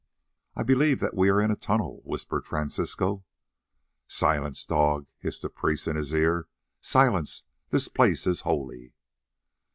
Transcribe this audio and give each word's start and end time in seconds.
"I 0.55 0.63
believe 0.63 0.99
that 1.01 1.13
we 1.15 1.29
are 1.29 1.39
in 1.39 1.51
a 1.51 1.55
tunnel," 1.55 2.01
whispered 2.03 2.47
Francisco. 2.47 3.23
"Silence, 4.07 4.65
dog," 4.65 5.05
hissed 5.19 5.43
a 5.43 5.49
priest 5.51 5.87
in 5.87 5.95
his 5.95 6.11
ear. 6.11 6.47
"Silence, 6.79 7.43
this 7.69 7.87
place 7.87 8.25
is 8.25 8.41
holy." 8.41 8.95